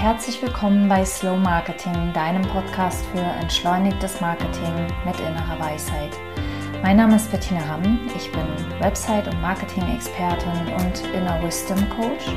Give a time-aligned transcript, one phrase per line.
[0.00, 6.16] herzlich willkommen bei Slow Marketing, deinem Podcast für entschleunigtes Marketing mit innerer Weisheit.
[6.82, 8.46] Mein Name ist Bettina Ramm, ich bin
[8.78, 12.28] Website- und Marketing-Expertin und Inner Wisdom Coach.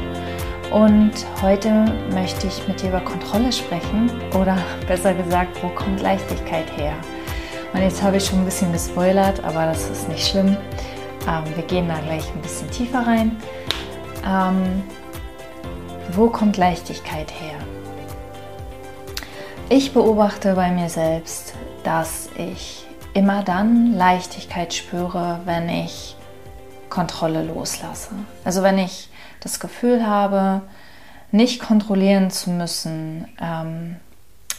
[0.71, 1.11] Und
[1.43, 4.57] heute möchte ich mit dir über Kontrolle sprechen oder
[4.87, 6.95] besser gesagt, wo kommt Leichtigkeit her?
[7.73, 10.57] Und jetzt habe ich schon ein bisschen gespoilert, aber das ist nicht schlimm.
[11.27, 13.37] Ähm, wir gehen da gleich ein bisschen tiefer rein.
[16.13, 17.57] Wo kommt Leichtigkeit her?
[19.69, 21.53] Ich beobachte bei mir selbst,
[21.85, 26.17] dass ich immer dann Leichtigkeit spüre, wenn ich
[26.89, 28.09] Kontrolle loslasse.
[28.43, 30.63] Also wenn ich das Gefühl habe,
[31.31, 33.95] nicht kontrollieren zu müssen, ähm,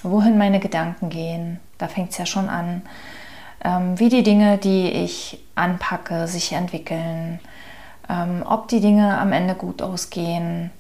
[0.03, 2.81] wohin meine Gedanken gehen, da fängt es ja schon an,
[3.63, 7.41] ähm, wie die Dinge, die ich anpacke, sich entwickeln,
[8.09, 10.71] ähm, ob die Dinge am Ende gut ausgehen,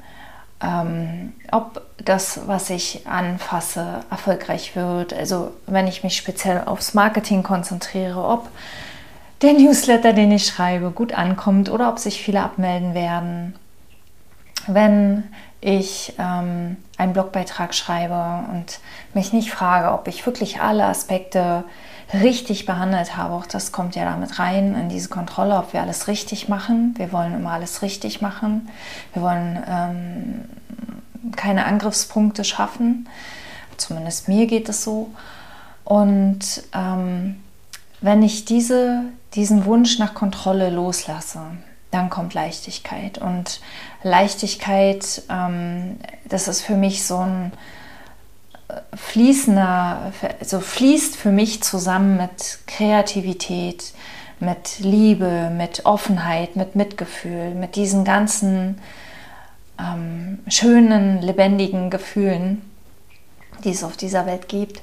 [0.62, 5.12] ähm, ob das, was ich anfasse, erfolgreich wird.
[5.12, 8.48] Also wenn ich mich speziell aufs Marketing konzentriere, ob
[9.42, 13.54] der Newsletter, den ich schreibe, gut ankommt oder ob sich viele abmelden werden.
[14.68, 15.24] Wenn
[15.60, 18.80] ich ähm, einen Blogbeitrag schreibe und
[19.14, 21.64] mich nicht frage, ob ich wirklich alle Aspekte
[22.12, 23.34] richtig behandelt habe.
[23.34, 26.94] Auch das kommt ja damit rein in diese Kontrolle, ob wir alles richtig machen.
[26.96, 28.68] Wir wollen immer alles richtig machen.
[29.12, 30.44] Wir wollen ähm,
[31.36, 33.08] keine Angriffspunkte schaffen.
[33.76, 35.10] Zumindest mir geht es so.
[35.84, 37.36] Und ähm,
[38.00, 39.04] wenn ich diese,
[39.34, 41.40] diesen Wunsch nach Kontrolle loslasse,
[41.90, 43.18] dann kommt Leichtigkeit.
[43.18, 43.60] Und
[44.02, 47.52] Leichtigkeit, ähm, das ist für mich so ein
[48.94, 53.92] fließender, so fließt für mich zusammen mit Kreativität,
[54.40, 58.78] mit Liebe, mit Offenheit, mit Mitgefühl, mit diesen ganzen
[59.78, 62.62] ähm, schönen, lebendigen Gefühlen,
[63.64, 64.82] die es auf dieser Welt gibt.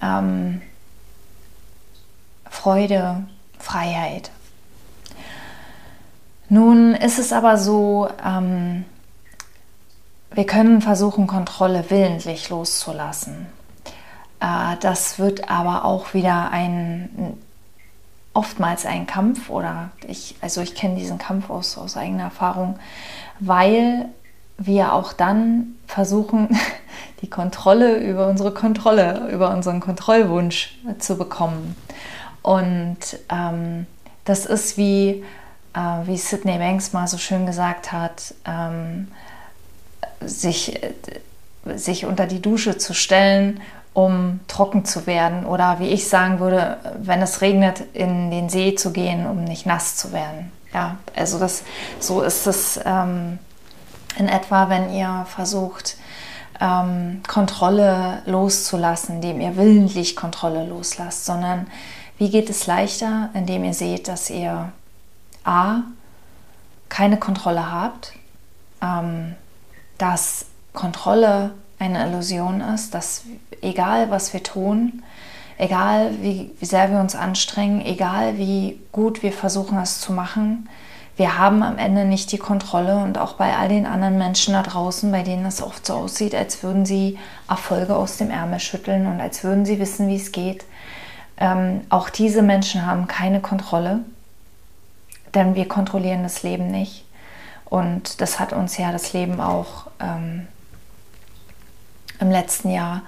[0.00, 0.62] Ähm,
[2.48, 3.24] Freude,
[3.58, 4.30] Freiheit.
[6.48, 8.84] Nun ist es aber so, ähm,
[10.34, 13.46] wir können versuchen, Kontrolle willentlich loszulassen.
[14.40, 17.38] Äh, das wird aber auch wieder ein
[18.34, 22.78] oftmals ein Kampf oder ich, also ich kenne diesen Kampf aus, aus eigener Erfahrung,
[23.40, 24.06] weil
[24.56, 26.56] wir auch dann versuchen,
[27.22, 31.76] die Kontrolle über unsere Kontrolle, über unseren Kontrollwunsch zu bekommen.
[32.42, 33.86] Und ähm,
[34.24, 35.24] das ist wie,
[35.74, 39.08] äh, wie Sidney Banks mal so schön gesagt hat, ähm,
[40.26, 40.80] sich,
[41.74, 43.60] sich unter die Dusche zu stellen,
[43.94, 45.44] um trocken zu werden.
[45.44, 49.66] Oder wie ich sagen würde, wenn es regnet, in den See zu gehen, um nicht
[49.66, 50.50] nass zu werden.
[50.72, 51.64] Ja, also das,
[52.00, 53.38] so ist es ähm,
[54.18, 55.96] in etwa, wenn ihr versucht,
[56.60, 61.66] ähm, Kontrolle loszulassen, indem ihr willentlich Kontrolle loslasst, sondern
[62.18, 64.72] wie geht es leichter, indem ihr seht, dass ihr
[65.44, 65.80] a
[66.88, 68.12] keine Kontrolle habt,
[68.80, 69.34] ähm,
[70.02, 73.22] dass Kontrolle eine Illusion ist, dass
[73.60, 75.04] egal was wir tun,
[75.58, 80.68] egal wie, sehr wir uns anstrengen, egal wie gut wir versuchen es zu machen,
[81.16, 84.64] wir haben am Ende nicht die Kontrolle und auch bei all den anderen Menschen da
[84.64, 87.16] draußen, bei denen es oft so aussieht, als würden sie
[87.48, 90.64] Erfolge aus dem Ärmel schütteln und als würden sie wissen, wie es geht.
[91.36, 94.00] Ähm, auch diese Menschen haben keine Kontrolle,
[95.34, 97.04] denn wir kontrollieren das Leben nicht.
[97.72, 100.46] Und das hat uns ja das Leben auch ähm,
[102.20, 103.00] im letzten Jahr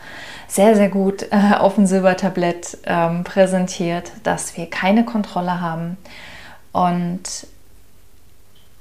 [0.48, 5.98] sehr, sehr gut äh, auf dem Silbertablett ähm, präsentiert, dass wir keine Kontrolle haben.
[6.72, 7.46] Und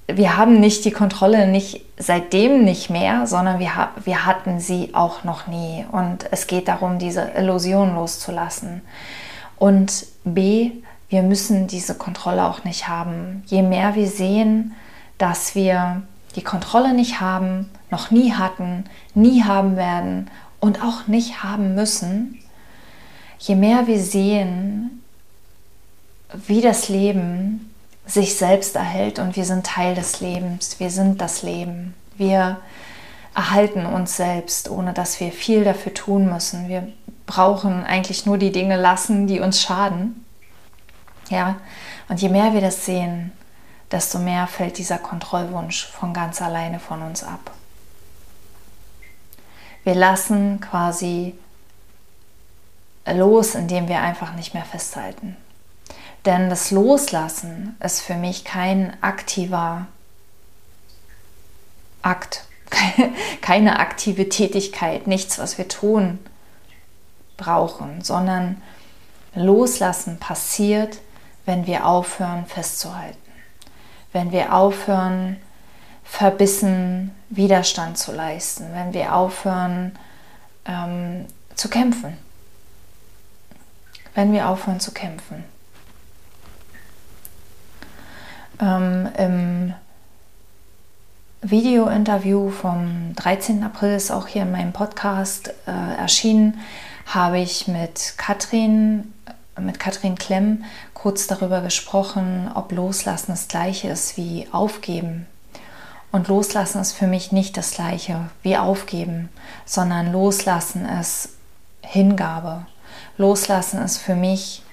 [0.07, 5.25] wir haben nicht die Kontrolle nicht seitdem nicht mehr, sondern wir, wir hatten sie auch
[5.25, 5.85] noch nie.
[5.91, 8.83] Und es geht darum, diese Illusion loszulassen.
[9.57, 10.71] Und B,
[11.09, 13.43] wir müssen diese Kontrolle auch nicht haben.
[13.47, 14.73] Je mehr wir sehen,
[15.23, 16.01] dass wir
[16.35, 18.83] die Kontrolle nicht haben, noch nie hatten,
[19.13, 20.29] nie haben werden
[20.59, 22.39] und auch nicht haben müssen,
[23.39, 25.01] je mehr wir sehen,
[26.45, 27.73] wie das Leben
[28.05, 32.57] sich selbst erhält und wir sind Teil des Lebens, wir sind das Leben, wir
[33.33, 36.67] erhalten uns selbst, ohne dass wir viel dafür tun müssen.
[36.67, 36.91] Wir
[37.25, 40.25] brauchen eigentlich nur die Dinge lassen, die uns schaden.
[41.29, 41.55] Ja,
[42.09, 43.31] und je mehr wir das sehen,
[43.93, 47.51] desto mehr fällt dieser Kontrollwunsch von ganz alleine von uns ab.
[49.83, 51.35] Wir lassen quasi
[53.05, 55.37] los, indem wir einfach nicht mehr festhalten.
[56.25, 59.87] Denn das Loslassen ist für mich kein aktiver
[62.01, 62.45] Akt,
[63.41, 66.19] keine aktive Tätigkeit, nichts, was wir tun
[67.37, 68.61] brauchen, sondern
[69.35, 70.97] Loslassen passiert,
[71.45, 73.22] wenn wir aufhören festzuhalten,
[74.13, 75.37] wenn wir aufhören
[76.03, 79.97] verbissen Widerstand zu leisten, wenn wir aufhören
[80.65, 81.25] ähm,
[81.55, 82.17] zu kämpfen,
[84.13, 85.43] wenn wir aufhören zu kämpfen.
[88.59, 89.73] Ähm, Im
[91.41, 93.63] Video-Interview vom 13.
[93.63, 96.59] April ist auch hier in meinem Podcast äh, erschienen,
[97.05, 99.13] habe ich mit Katrin,
[99.59, 100.63] mit Katrin Klemm
[100.93, 105.27] kurz darüber gesprochen, ob Loslassen das gleiche ist wie Aufgeben.
[106.11, 109.29] Und Loslassen ist für mich nicht das gleiche wie Aufgeben,
[109.65, 111.29] sondern Loslassen ist
[111.81, 112.65] Hingabe.
[113.17, 114.63] Loslassen ist für mich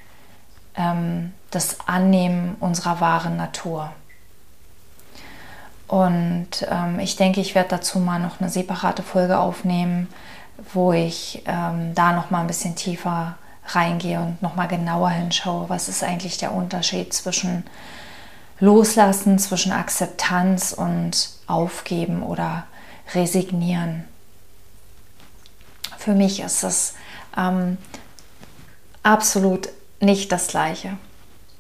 [0.77, 3.91] ähm, das Annehmen unserer wahren Natur.
[5.89, 10.09] Und ähm, ich denke, ich werde dazu mal noch eine separate Folge aufnehmen,
[10.73, 13.37] wo ich ähm, da noch mal ein bisschen tiefer
[13.75, 17.65] reingehe und noch mal genauer hinschaue, was ist eigentlich der Unterschied zwischen
[18.59, 22.67] Loslassen, zwischen Akzeptanz und Aufgeben oder
[23.15, 24.05] Resignieren.
[25.99, 26.95] Für mich ist das
[27.37, 27.79] ähm,
[29.03, 29.69] absolut
[30.01, 30.97] nicht das Gleiche.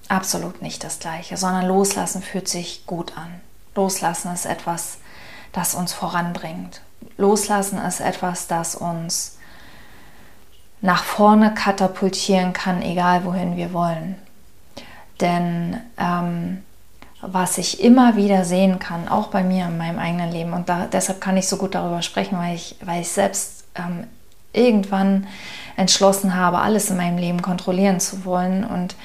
[0.08, 3.40] Absolut nicht das Gleiche, sondern Loslassen fühlt sich gut an.
[3.74, 4.98] Loslassen ist etwas,
[5.52, 6.82] das uns voranbringt.
[7.16, 9.38] Loslassen ist etwas, das uns
[10.80, 14.16] nach vorne katapultieren kann, egal wohin wir wollen.
[15.20, 16.62] Denn ähm,
[17.20, 20.86] was ich immer wieder sehen kann, auch bei mir in meinem eigenen Leben, und da,
[20.90, 24.06] deshalb kann ich so gut darüber sprechen, weil ich, weil ich selbst ähm,
[24.52, 25.26] irgendwann
[25.76, 28.64] entschlossen habe, alles in meinem Leben kontrollieren zu wollen.
[28.64, 28.96] Und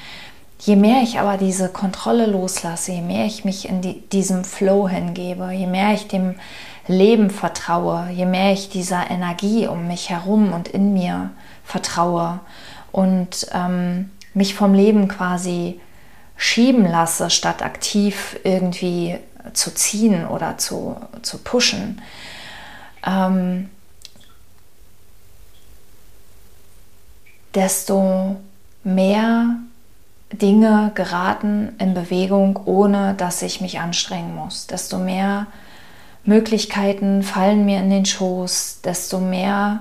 [0.58, 4.88] je mehr ich aber diese Kontrolle loslasse, je mehr ich mich in die, diesem Flow
[4.88, 6.34] hingebe, je mehr ich dem
[6.88, 11.30] Leben vertraue, je mehr ich dieser Energie um mich herum und in mir
[11.64, 12.40] vertraue
[12.92, 15.80] und ähm, mich vom Leben quasi
[16.36, 19.18] schieben lasse, statt aktiv irgendwie
[19.52, 22.02] zu ziehen oder zu, zu pushen,
[23.04, 23.70] ähm,
[27.54, 28.36] desto
[28.84, 29.56] mehr
[30.38, 34.66] Dinge geraten in Bewegung, ohne dass ich mich anstrengen muss.
[34.66, 35.46] Desto mehr
[36.24, 39.80] Möglichkeiten fallen mir in den Schoß, desto mehr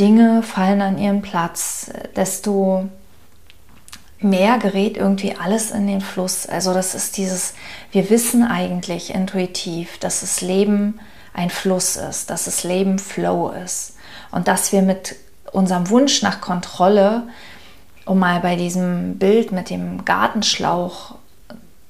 [0.00, 2.88] Dinge fallen an ihren Platz, desto
[4.18, 6.46] mehr gerät irgendwie alles in den Fluss.
[6.46, 7.54] Also das ist dieses,
[7.90, 11.00] wir wissen eigentlich intuitiv, dass das Leben
[11.34, 13.96] ein Fluss ist, dass das Leben Flow ist
[14.30, 15.16] und dass wir mit
[15.52, 17.24] unserem Wunsch nach Kontrolle,
[18.04, 21.16] um mal bei diesem Bild mit dem Gartenschlauch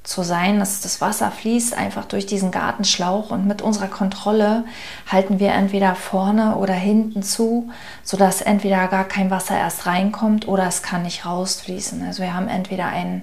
[0.05, 4.65] zu sein, dass das Wasser fließt einfach durch diesen Gartenschlauch und mit unserer Kontrolle
[5.11, 7.71] halten wir entweder vorne oder hinten zu,
[8.03, 12.05] sodass entweder gar kein Wasser erst reinkommt oder es kann nicht rausfließen.
[12.05, 13.23] Also wir haben entweder ein,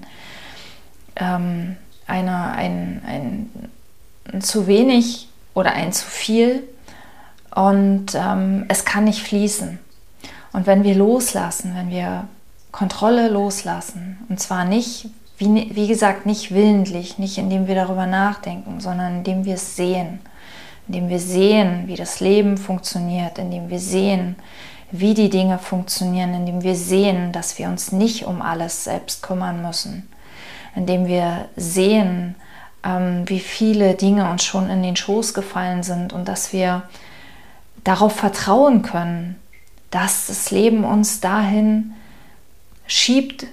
[1.17, 1.75] ähm,
[2.07, 3.49] eine, ein, ein,
[4.31, 6.63] ein zu wenig oder ein zu viel
[7.53, 9.79] und ähm, es kann nicht fließen.
[10.53, 12.27] Und wenn wir loslassen, wenn wir
[12.79, 18.79] Kontrolle loslassen, und zwar nicht, wie, wie gesagt, nicht willentlich, nicht indem wir darüber nachdenken,
[18.79, 20.21] sondern indem wir es sehen,
[20.87, 24.37] indem wir sehen, wie das Leben funktioniert, indem wir sehen,
[24.91, 29.61] wie die Dinge funktionieren, indem wir sehen, dass wir uns nicht um alles selbst kümmern
[29.61, 30.07] müssen,
[30.73, 32.35] indem wir sehen,
[32.85, 36.83] ähm, wie viele Dinge uns schon in den Schoß gefallen sind und dass wir
[37.83, 39.35] darauf vertrauen können,
[39.91, 41.93] dass das Leben uns dahin
[42.89, 43.45] schiebt,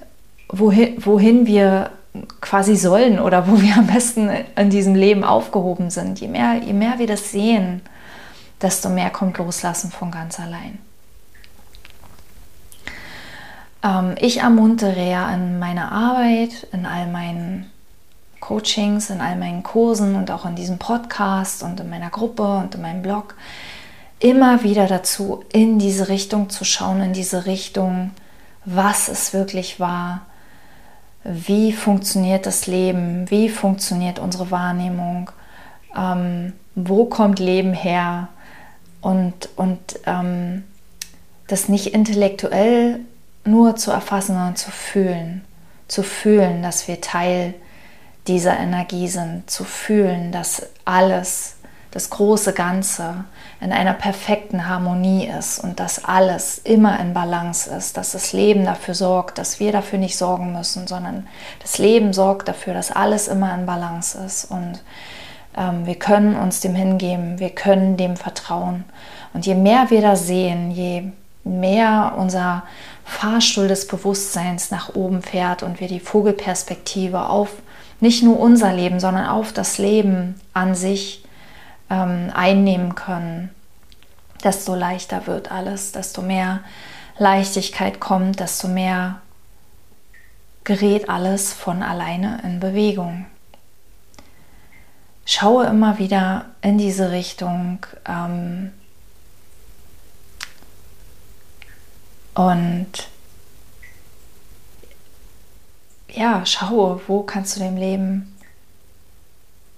[0.48, 1.90] wohin, wohin wir
[2.40, 6.20] quasi sollen oder wo wir am besten in diesem Leben aufgehoben sind.
[6.20, 7.82] Je mehr, je mehr wir das sehen,
[8.60, 10.78] desto mehr kommt Loslassen von ganz allein.
[13.84, 17.70] Ähm, ich ermuntere ja in meiner Arbeit, in all meinen
[18.40, 22.74] Coachings, in all meinen Kursen und auch in diesem Podcast und in meiner Gruppe und
[22.74, 23.34] in meinem Blog
[24.18, 28.12] immer wieder dazu, in diese Richtung zu schauen, in diese Richtung,
[28.66, 30.26] was es wirklich war,
[31.24, 35.30] wie funktioniert das Leben, wie funktioniert unsere Wahrnehmung,
[35.96, 38.28] ähm, wo kommt Leben her?
[39.00, 40.64] Und, und ähm,
[41.46, 43.00] das nicht intellektuell
[43.44, 45.44] nur zu erfassen, sondern zu fühlen,
[45.86, 47.54] zu fühlen, dass wir Teil
[48.26, 51.55] dieser Energie sind, zu fühlen, dass alles
[51.90, 53.24] das große Ganze
[53.60, 58.64] in einer perfekten Harmonie ist und dass alles immer in Balance ist, dass das Leben
[58.64, 61.26] dafür sorgt, dass wir dafür nicht sorgen müssen, sondern
[61.62, 64.50] das Leben sorgt dafür, dass alles immer in Balance ist.
[64.50, 64.82] Und
[65.56, 68.84] Ähm, wir können uns dem hingeben, wir können dem vertrauen.
[69.32, 71.04] Und je mehr wir da sehen, je
[71.44, 72.64] mehr unser
[73.04, 77.50] Fahrstuhl des Bewusstseins nach oben fährt und wir die Vogelperspektive auf
[78.00, 81.24] nicht nur unser Leben, sondern auf das Leben an sich
[81.90, 83.50] ähm, einnehmen können,
[84.42, 86.60] desto leichter wird alles, desto mehr
[87.18, 89.20] Leichtigkeit kommt, desto mehr
[90.64, 93.26] gerät alles von alleine in Bewegung.
[95.24, 98.72] Schaue immer wieder in diese Richtung ähm,
[102.34, 103.08] und
[106.08, 108.36] ja, schaue, wo kannst du dem Leben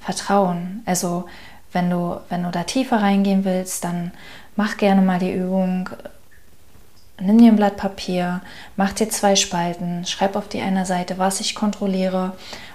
[0.00, 0.83] vertrauen.
[0.87, 1.29] Also
[1.73, 4.13] wenn du, wenn du da tiefer reingehen willst, dann
[4.57, 5.89] mach gerne mal die Übung,
[7.21, 8.41] nimm dir ein Blatt Papier,
[8.77, 12.33] mach dir zwei Spalten, schreib auf die eine Seite, was ich kontrolliere,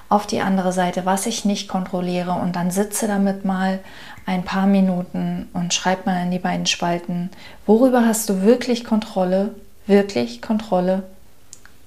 [0.10, 3.80] auf die andere Seite, was ich nicht kontrolliere und dann sitze damit mal
[4.26, 7.32] ein paar Minuten und schreib mal in die beiden Spalten,
[7.66, 9.56] worüber hast du wirklich Kontrolle,
[9.88, 11.04] wirklich Kontrolle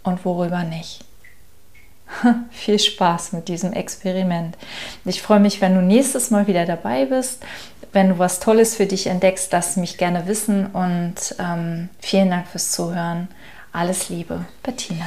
[0.03, 1.06] und worüber nicht.
[2.51, 4.57] Viel Spaß mit diesem Experiment.
[5.05, 7.43] Ich freue mich, wenn du nächstes Mal wieder dabei bist.
[7.93, 12.47] Wenn du was Tolles für dich entdeckst, lass mich gerne wissen und ähm, vielen Dank
[12.49, 13.29] fürs Zuhören.
[13.73, 15.07] Alles Liebe, Bettina.